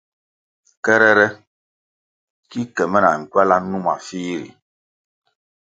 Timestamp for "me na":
2.91-3.11